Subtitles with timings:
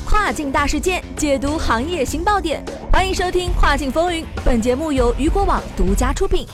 [0.00, 2.62] 跨境大事件，解读行业新爆点。
[2.92, 6.46] 欢迎收听《跨境风云》，本节目由雨果网独家出品。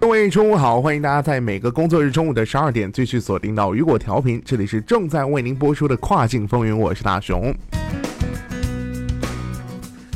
[0.00, 7.54] 各位中午好，欢迎大家在每个工作日中午的十二点继续锁定到雨果调频，这里是正在为您播出的《跨境风云》，我是大熊。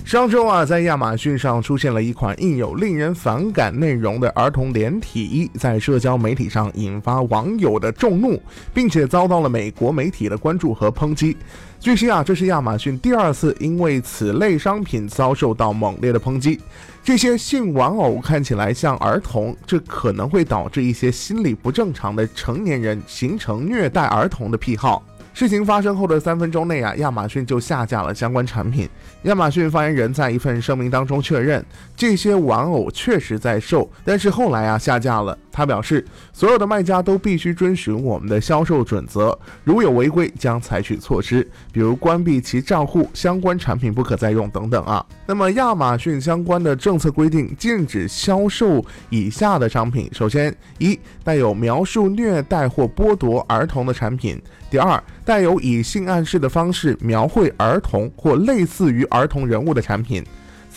[0.08, 8.40] 上周啊，在亚马逊上出现了一款印有令人反感内容的儿童连体衣，在社交媒体上引发网友的众怒，
[8.72, 11.36] 并且遭到了美国媒体的关注和抨击。
[11.78, 16.58] 据悉啊，这是亚马逊第二次因为此类商品遭受到猛烈的抨击。
[17.04, 25.04] 这些性玩偶看起来像儿童，这可能会导致一些心理不正常的成年人形成虐待儿童的癖好。
[25.38, 28.88] 事情发生后的三分钟内啊，亚马逊就下架了相关产品。
[29.22, 31.64] 亚马逊发言人在一份声明当中确认，
[31.96, 35.38] 这些玩偶确实在售，但是后来啊下架了。
[35.58, 41.42] 他表示，所有的卖家都必须遵循我们的销售准则，如有违规将采取措施，
[41.72, 45.04] 比如关闭其账户、相关产品不可再用等等啊。
[45.26, 54.38] 那么亚马逊相关的政策规定禁止销售以下的商品：首先，一带有描述虐待或剥夺儿童的产品；
[54.70, 60.24] 第二，带有以性暗示的方式描绘儿童或类似于儿童人物的产品。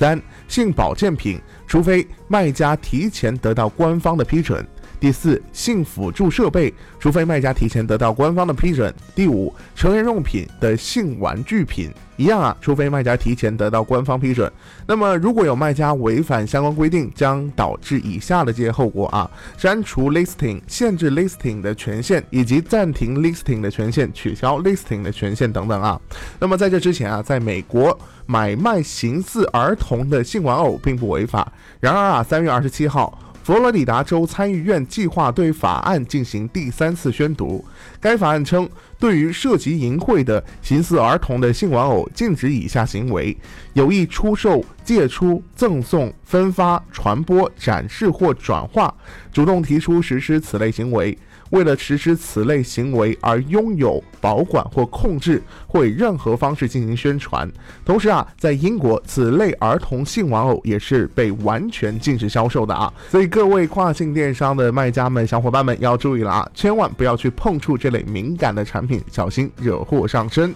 [0.02, 4.66] 三、性保健品，除非卖家提前得到官方的批准。
[5.02, 8.94] 第四，性辅助设备，除非卖家提前得到官方的批准。
[9.16, 14.50] 第五，成人用品的性玩具品，一样啊，除非卖家提前得到官方批准。
[14.86, 26.00] 那么，如果有卖家违反相关规定，将导致以下的这些后果啊：删除 listing、限制 listing 的权限，以及暂停 listing 的权限、取消 listing 的权限等等啊。
[26.40, 31.52] 那么在这之前啊，在美国买卖形似儿童的性玩偶并不违法。
[31.80, 33.18] 然而啊，三月二十七号。
[33.52, 37.66] 佛罗里达州参议院计划对法案进行第三次宣读。
[38.00, 43.36] 该法案称，对于涉及淫秽的形似儿童的性玩偶，禁止以下行为：
[43.74, 48.94] 有意出售、借出、赠送、分发、传播、展示或转化，
[49.32, 51.18] 主动提出实施此类行为。
[51.52, 57.46] 为了实施此类行为而拥有、保管或控制，或以任何方式进行宣传。
[57.84, 62.92] 同时啊，在英国，此类儿童性玩偶也是被完全禁止销售的啊。
[63.10, 70.56] 所以各位跨境电商的卖家们、小伙伴们要注意了啊，千万不要去碰触这类敏感的产品，小心惹祸上身。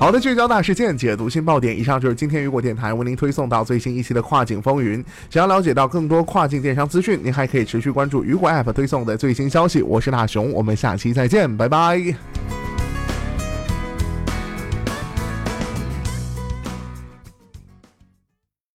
[0.00, 1.78] 好的，聚焦大事件，解读新爆点。
[1.78, 5.04] 以上就是今天雨果电台为您推送到最新一期的跨境风云。
[5.28, 9.82] 想要了解到更多跨境电商资讯，您还可以持续关注雨果 App 推送的最新消息。
[9.82, 11.98] 我是大熊，我们下期再见，拜拜。